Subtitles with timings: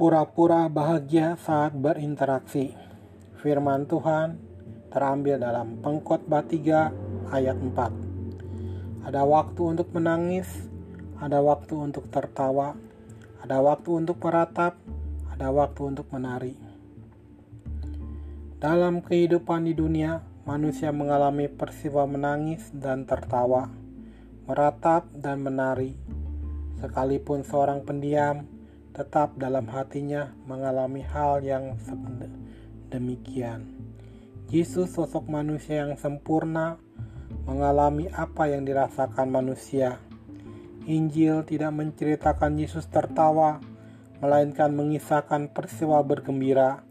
[0.00, 2.72] Pura-pura bahagia saat berinteraksi.
[3.36, 4.40] Firman Tuhan
[4.88, 9.04] terambil dalam Pengkhotbah 3 ayat 4.
[9.04, 10.48] Ada waktu untuk menangis,
[11.20, 12.80] ada waktu untuk tertawa,
[13.44, 14.80] ada waktu untuk meratap,
[15.36, 16.56] ada waktu untuk menari.
[18.56, 23.68] Dalam kehidupan di dunia, manusia mengalami peristiwa menangis dan tertawa,
[24.48, 25.92] meratap dan menari.
[26.80, 28.48] Sekalipun seorang pendiam,
[28.90, 31.78] tetap dalam hatinya mengalami hal yang
[32.90, 33.70] demikian.
[34.50, 36.74] Yesus sosok manusia yang sempurna
[37.46, 40.02] mengalami apa yang dirasakan manusia.
[40.90, 43.62] Injil tidak menceritakan Yesus tertawa,
[44.18, 46.82] melainkan mengisahkan peristiwa bergembira.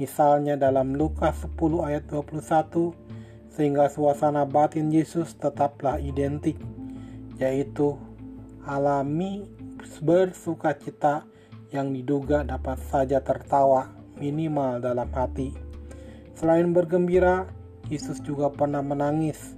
[0.00, 2.96] Misalnya dalam Lukas 10 ayat 21,
[3.52, 6.56] sehingga suasana batin Yesus tetaplah identik,
[7.40, 7.96] yaitu
[8.68, 9.48] alami
[10.02, 11.24] bersuka cita
[11.74, 15.52] yang diduga dapat saja tertawa minimal dalam hati.
[16.36, 17.48] Selain bergembira,
[17.88, 19.56] Yesus juga pernah menangis.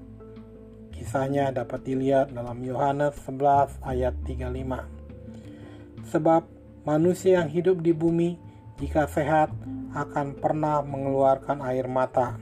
[0.94, 6.10] Kisahnya dapat dilihat dalam Yohanes 11 ayat 35.
[6.10, 6.42] Sebab
[6.82, 8.38] manusia yang hidup di bumi
[8.78, 9.50] jika sehat
[9.94, 12.38] akan pernah mengeluarkan air mata.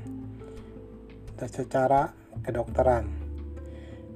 [1.36, 3.08] Secara kedokteran.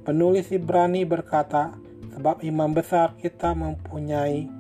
[0.00, 1.76] Penulis Ibrani berkata,
[2.14, 4.50] sebab imam besar kita mempunyai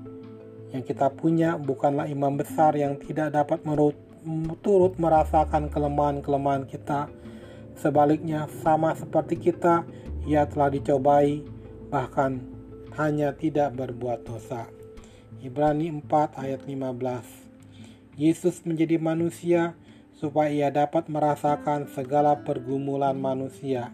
[0.70, 3.98] yang kita punya bukanlah imam besar yang tidak dapat menurut,
[4.62, 7.10] turut merasakan kelemahan-kelemahan kita.
[7.74, 9.82] Sebaliknya, sama seperti kita,
[10.30, 11.42] ia telah dicobai,
[11.90, 12.38] bahkan
[12.94, 14.70] hanya tidak berbuat dosa.
[15.42, 17.50] Ibrani 4 ayat 15
[18.20, 19.72] Yesus menjadi manusia
[20.12, 23.88] supaya ia dapat merasakan segala pergumulan manusia.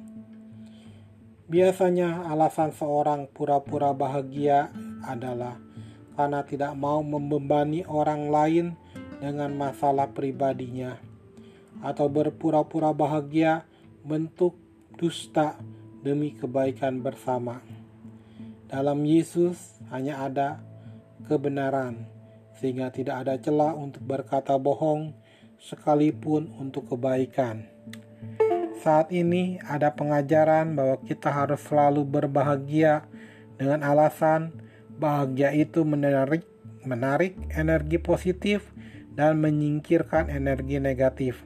[1.46, 4.66] Biasanya alasan seorang pura-pura bahagia
[5.06, 5.54] adalah
[6.18, 8.66] karena tidak mau membebani orang lain
[9.22, 10.98] dengan masalah pribadinya,
[11.86, 13.62] atau berpura-pura bahagia
[14.02, 14.58] bentuk
[14.98, 15.54] dusta
[16.02, 17.62] demi kebaikan bersama.
[18.66, 20.58] Dalam Yesus hanya ada
[21.30, 22.10] kebenaran,
[22.58, 25.14] sehingga tidak ada celah untuk berkata bohong,
[25.62, 27.70] sekalipun untuk kebaikan.
[28.80, 33.08] Saat ini ada pengajaran bahwa kita harus selalu berbahagia
[33.56, 34.66] dengan alasan
[34.96, 36.48] Bahagia itu menarik,
[36.80, 38.64] menarik energi positif
[39.12, 41.44] dan menyingkirkan energi negatif.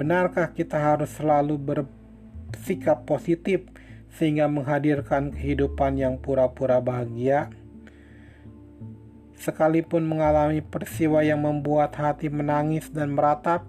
[0.00, 3.68] Benarkah kita harus selalu bersikap positif
[4.16, 7.52] sehingga menghadirkan kehidupan yang pura-pura bahagia?
[9.36, 13.68] Sekalipun mengalami peristiwa yang membuat hati menangis dan meratap,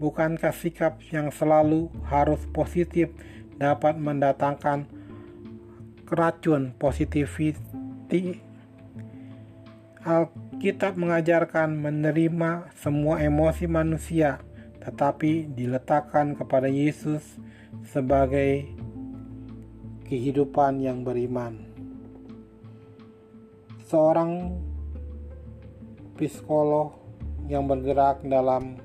[0.00, 3.12] bukankah sikap yang selalu harus positif
[3.60, 4.88] dapat mendatangkan
[6.08, 8.40] racun positivity
[10.00, 14.40] Alkitab mengajarkan menerima semua emosi manusia
[14.80, 17.20] tetapi diletakkan kepada Yesus
[17.84, 18.64] sebagai
[20.08, 21.68] kehidupan yang beriman.
[23.86, 24.56] Seorang
[26.16, 26.96] psikolog
[27.46, 28.80] yang bergerak dalam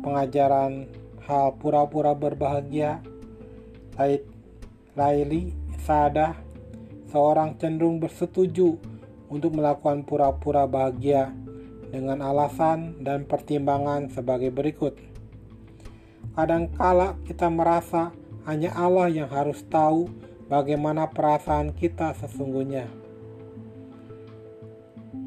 [0.00, 0.88] pengajaran
[1.24, 3.00] hal pura-pura berbahagia,
[4.96, 5.52] Laili
[5.86, 6.34] Sadah,
[7.12, 8.76] seorang cenderung bersetuju
[9.30, 11.30] untuk melakukan pura-pura bahagia
[11.90, 14.98] dengan alasan dan pertimbangan sebagai berikut.
[16.34, 18.14] Kadangkala kita merasa
[18.46, 20.10] hanya Allah yang harus tahu
[20.46, 22.86] bagaimana perasaan kita sesungguhnya.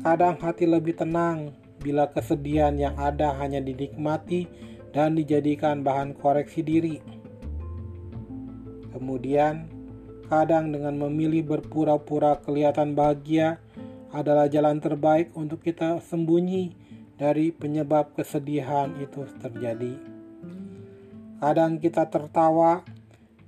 [0.03, 4.47] Kadang hati lebih tenang bila kesedihan yang ada hanya dinikmati
[4.95, 7.03] dan dijadikan bahan koreksi diri.
[8.95, 9.73] Kemudian,
[10.33, 13.61] Kadang dengan memilih berpura-pura kelihatan bahagia
[14.09, 16.73] adalah jalan terbaik untuk kita sembunyi
[17.21, 19.93] dari penyebab kesedihan itu terjadi.
[21.43, 22.81] Kadang kita tertawa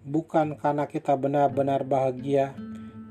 [0.06, 2.54] bukan karena kita benar-benar bahagia,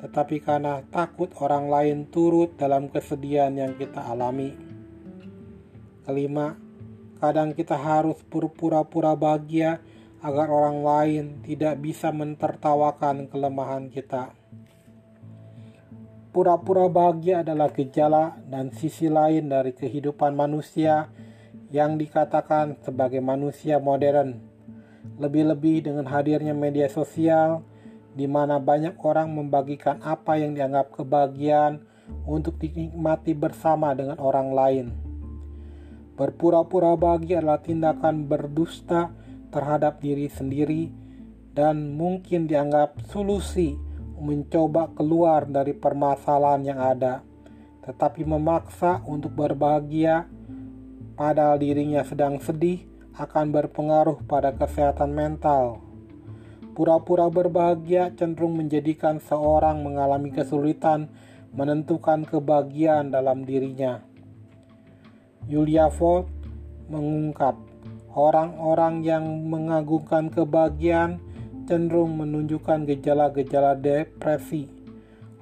[0.05, 4.53] tetapi karena takut orang lain turut dalam kesedihan yang kita alami.
[6.05, 6.61] Kelima,
[7.17, 9.81] kadang kita harus pura-pura bahagia
[10.21, 14.37] agar orang lain tidak bisa mentertawakan kelemahan kita.
[16.33, 21.09] Pura-pura bahagia adalah gejala dan sisi lain dari kehidupan manusia
[21.73, 24.43] yang dikatakan sebagai manusia modern.
[25.21, 27.63] Lebih-lebih dengan hadirnya media sosial,
[28.15, 31.87] di mana banyak orang membagikan apa yang dianggap kebahagiaan
[32.25, 35.04] untuk dinikmati bersama dengan orang lain.
[36.15, 39.11] Berpura-pura bahagia adalah tindakan berdusta
[39.51, 40.91] terhadap diri sendiri
[41.55, 43.75] dan mungkin dianggap solusi
[44.19, 47.15] mencoba keluar dari permasalahan yang ada.
[47.85, 50.25] tetapi memaksa untuk berbahagia,
[51.21, 52.81] padahal dirinya sedang sedih,
[53.21, 55.85] akan berpengaruh pada kesehatan mental.
[56.73, 61.13] Pura-pura berbahagia cenderung menjadikan seorang mengalami kesulitan
[61.53, 64.14] menentukan kebahagiaan dalam dirinya.
[65.45, 66.25] Julia Ford
[66.89, 67.57] mengungkap,
[68.17, 71.21] orang-orang yang mengagungkan kebahagiaan
[71.69, 74.69] cenderung menunjukkan gejala-gejala depresi.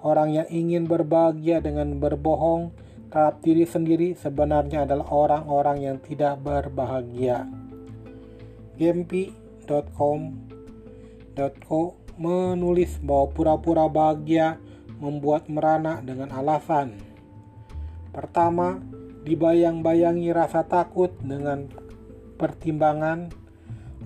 [0.02, 2.74] Orang yang ingin berbahagia dengan berbohong
[3.14, 7.46] terhadap diri sendiri sebenarnya adalah orang-orang yang tidak berbahagia.
[8.74, 9.62] Gempi.com.co
[12.18, 14.58] menulis bahwa pura-pura bahagia
[14.98, 16.98] membuat merana dengan alasan.
[18.10, 18.78] Pertama,
[19.22, 21.70] dibayang-bayangi rasa takut dengan
[22.36, 23.30] pertimbangan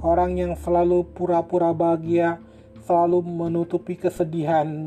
[0.05, 2.37] orang yang selalu pura-pura bahagia
[2.85, 4.87] selalu menutupi kesedihan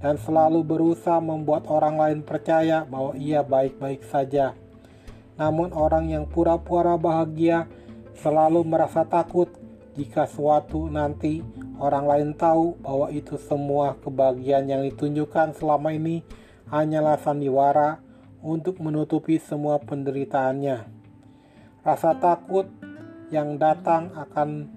[0.00, 4.52] dan selalu berusaha membuat orang lain percaya bahwa ia baik-baik saja.
[5.36, 7.68] Namun orang yang pura-pura bahagia
[8.18, 9.52] selalu merasa takut
[9.96, 11.40] jika suatu nanti
[11.80, 16.20] orang lain tahu bahwa itu semua kebahagiaan yang ditunjukkan selama ini
[16.68, 18.00] hanyalah sandiwara
[18.46, 20.86] untuk menutupi semua penderitaannya.
[21.82, 22.70] Rasa takut
[23.34, 24.70] yang datang akan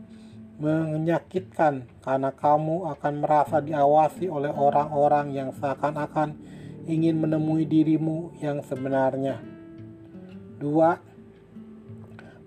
[0.58, 6.36] menyakitkan karena kamu akan merasa diawasi oleh orang-orang yang seakan-akan
[6.90, 9.38] ingin menemui dirimu yang sebenarnya.
[10.58, 10.98] Dua,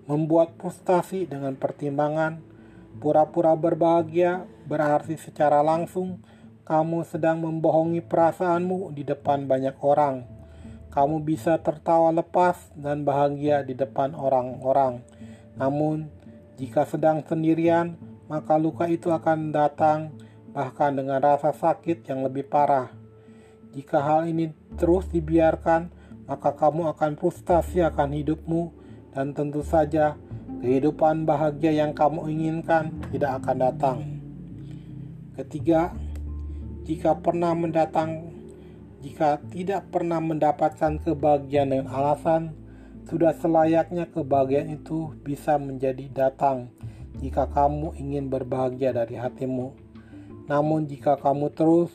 [0.05, 2.43] membuat frustasi dengan pertimbangan
[2.99, 6.19] pura-pura berbahagia berarti secara langsung
[6.67, 10.42] kamu sedang membohongi perasaanmu di depan banyak orang
[10.93, 15.01] kamu bisa tertawa lepas dan bahagia di depan orang-orang.
[15.57, 16.13] Namun,
[16.61, 17.97] jika sedang sendirian,
[18.29, 20.13] maka luka itu akan datang
[20.53, 22.93] bahkan dengan rasa sakit yang lebih parah.
[23.73, 25.89] Jika hal ini terus dibiarkan,
[26.29, 28.69] maka kamu akan frustasi akan hidupmu
[29.17, 30.13] dan tentu saja
[30.61, 33.97] kehidupan bahagia yang kamu inginkan tidak akan datang.
[35.33, 35.89] Ketiga,
[36.85, 38.32] jika pernah mendatang
[39.03, 42.55] jika tidak pernah mendapatkan kebahagiaan dengan alasan,
[43.03, 46.71] sudah selayaknya kebahagiaan itu bisa menjadi datang
[47.19, 49.75] jika kamu ingin berbahagia dari hatimu.
[50.47, 51.91] Namun jika kamu terus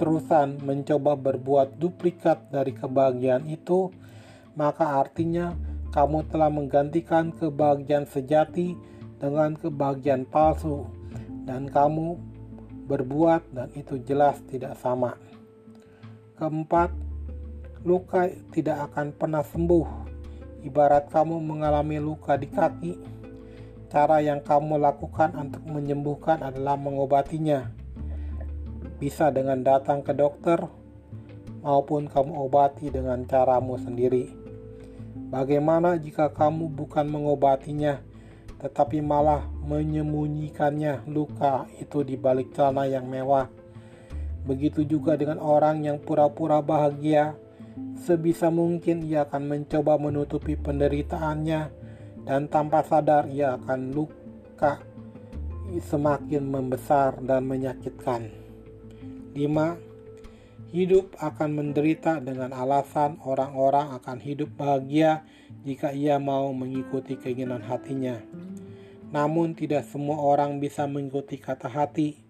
[0.00, 3.92] terusan mencoba berbuat duplikat dari kebahagiaan itu,
[4.56, 5.52] maka artinya
[5.92, 8.72] kamu telah menggantikan kebahagiaan sejati
[9.20, 10.88] dengan kebahagiaan palsu
[11.44, 12.16] dan kamu
[12.88, 15.16] berbuat dan itu jelas tidak sama.
[16.36, 16.92] Keempat,
[17.80, 19.88] luka tidak akan pernah sembuh.
[20.68, 22.92] Ibarat kamu mengalami luka di kaki,
[23.88, 27.72] cara yang kamu lakukan untuk menyembuhkan adalah mengobatinya.
[29.00, 30.60] Bisa dengan datang ke dokter,
[31.64, 34.28] maupun kamu obati dengan caramu sendiri.
[35.32, 38.04] Bagaimana jika kamu bukan mengobatinya,
[38.60, 43.48] tetapi malah menyembunyikannya luka itu di balik celana yang mewah?
[44.46, 47.34] Begitu juga dengan orang yang pura-pura bahagia,
[47.98, 51.60] sebisa mungkin ia akan mencoba menutupi penderitaannya
[52.26, 54.78] dan tanpa sadar ia akan luka
[55.82, 58.30] semakin membesar dan menyakitkan.
[59.34, 60.72] 5.
[60.72, 65.22] Hidup akan menderita dengan alasan orang-orang akan hidup bahagia
[65.62, 68.18] jika ia mau mengikuti keinginan hatinya.
[69.14, 72.25] Namun tidak semua orang bisa mengikuti kata hati.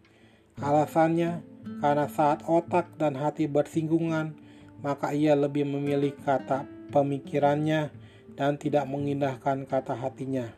[0.57, 1.45] Alasannya,
[1.85, 4.41] karena saat otak dan hati bersinggungan,
[4.81, 7.93] maka ia lebih memilih kata pemikirannya
[8.41, 10.53] dan tidak mengindahkan kata hatinya.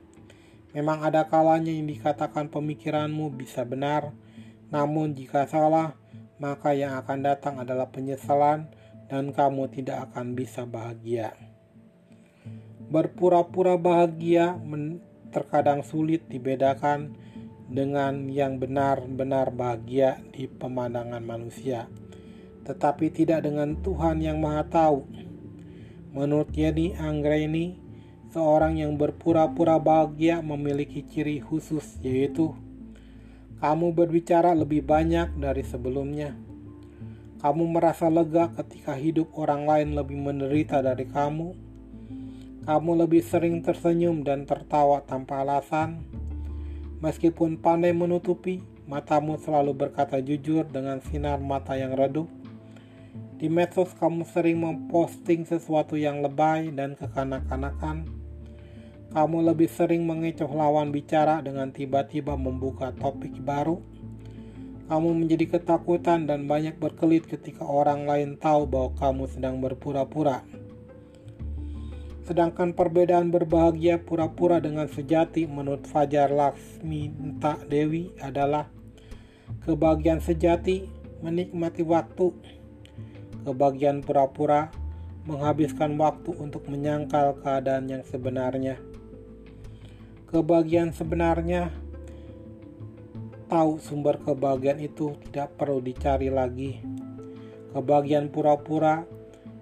[0.71, 4.15] Memang ada kalanya yang dikatakan pemikiranmu bisa benar,
[4.71, 5.99] namun jika salah,
[6.39, 8.71] maka yang akan datang adalah penyesalan
[9.11, 11.35] dan kamu tidak akan bisa bahagia.
[12.87, 14.55] Berpura-pura bahagia
[15.35, 17.17] terkadang sulit dibedakan
[17.69, 21.85] dengan yang benar-benar bahagia di pemandangan manusia,
[22.65, 25.05] tetapi tidak dengan Tuhan yang Maha Tahu.
[26.17, 27.77] Menurut Yeni Anggreni,
[28.33, 32.57] seorang yang berpura-pura bahagia memiliki ciri khusus, yaitu
[33.61, 36.33] kamu berbicara lebih banyak dari sebelumnya.
[37.39, 41.55] Kamu merasa lega ketika hidup orang lain lebih menderita dari kamu.
[42.67, 46.05] Kamu lebih sering tersenyum dan tertawa tanpa alasan
[46.99, 48.59] Meskipun pandai menutupi,
[48.91, 52.27] matamu selalu berkata jujur dengan sinar mata yang redup.
[53.39, 58.11] Di medsos kamu sering memposting sesuatu yang lebay dan kekanak-kanakan.
[59.15, 63.79] Kamu lebih sering mengecoh lawan bicara dengan tiba-tiba membuka topik baru.
[64.91, 70.43] Kamu menjadi ketakutan dan banyak berkelit ketika orang lain tahu bahwa kamu sedang berpura-pura.
[72.29, 77.09] Sedangkan perbedaan berbahagia pura-pura dengan sejati menurut Fajar Laksmi
[77.73, 78.69] Dewi adalah
[79.65, 80.85] kebahagiaan sejati
[81.25, 82.37] menikmati waktu,
[83.49, 84.69] kebahagiaan pura-pura
[85.25, 88.77] menghabiskan waktu untuk menyangkal keadaan yang sebenarnya.
[90.29, 91.73] Kebahagiaan sebenarnya
[93.49, 96.77] tahu sumber kebahagiaan itu tidak perlu dicari lagi.
[97.73, 99.09] Kebahagiaan pura-pura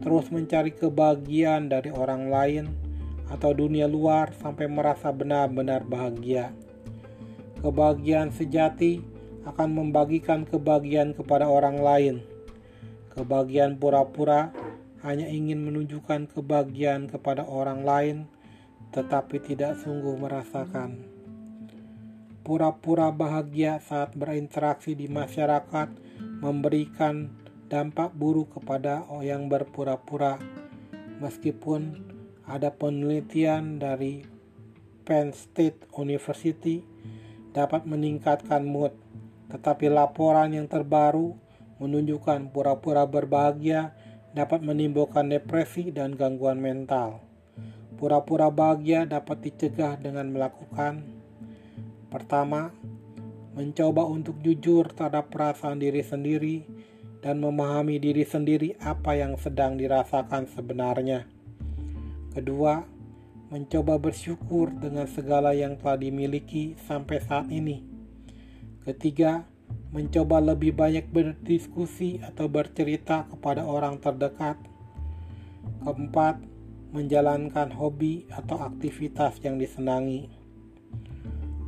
[0.01, 2.65] terus mencari kebahagiaan dari orang lain
[3.27, 6.55] atau dunia luar sampai merasa benar-benar bahagia.
[7.61, 9.03] Kebahagiaan sejati
[9.47, 12.17] akan membagikan kebahagiaan kepada orang lain.
[13.17, 14.53] Kebahagiaan pura-pura
[15.03, 18.17] hanya ingin menunjukkan kebahagiaan kepada orang lain,
[18.93, 21.17] tetapi tidak sungguh merasakan
[22.47, 25.91] pura-pura bahagia saat berinteraksi di masyarakat
[26.39, 27.35] memberikan
[27.67, 30.39] dampak buruk kepada yang berpura-pura.
[31.19, 32.03] Meskipun
[32.47, 34.23] ada penelitian dari
[35.07, 36.83] Penn State University
[37.51, 38.93] dapat meningkatkan mood,
[39.49, 41.35] tetapi laporan yang terbaru
[41.83, 43.97] menunjukkan pura-pura berbahagia
[44.37, 47.25] dapat menimbulkan depresi dan gangguan mental.
[47.97, 51.17] Pura-pura bahagia dapat dicegah dengan melakukan
[52.07, 52.71] Pertama,
[53.59, 56.63] mencoba untuk jujur terhadap perasaan diri sendiri
[57.27, 61.27] dan memahami diri sendiri apa yang sedang dirasakan sebenarnya.
[62.31, 62.87] Kedua,
[63.51, 67.83] mencoba bersyukur dengan segala yang telah dimiliki sampai saat ini.
[68.87, 69.43] Ketiga,
[69.91, 74.55] mencoba lebih banyak berdiskusi atau bercerita kepada orang terdekat.
[75.83, 76.39] Keempat,
[76.95, 80.31] menjalankan hobi atau aktivitas yang disenangi.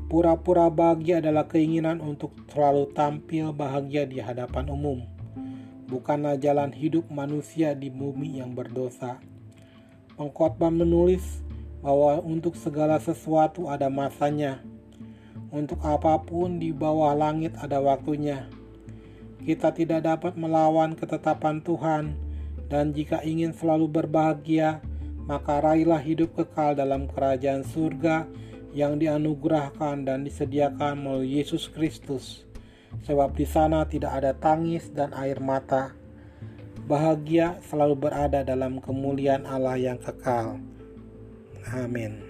[0.07, 5.18] Pura-pura bahagia adalah keinginan untuk selalu tampil bahagia di hadapan umum,
[5.89, 9.17] bukanlah jalan hidup manusia di bumi yang berdosa.
[10.21, 11.41] Pengkhotbah menulis
[11.81, 14.61] bahwa untuk segala sesuatu ada masanya,
[15.49, 18.45] untuk apa pun di bawah langit ada waktunya.
[19.41, 22.13] Kita tidak dapat melawan ketetapan Tuhan,
[22.69, 24.85] dan jika ingin selalu berbahagia,
[25.25, 28.29] maka raihlah hidup kekal dalam kerajaan surga
[28.77, 32.48] yang dianugerahkan dan disediakan melalui Yesus Kristus.
[33.09, 35.97] Sebab di sana tidak ada tangis dan air mata.
[36.85, 40.61] Bahagia selalu berada dalam kemuliaan Allah yang kekal.
[41.73, 42.28] Amin.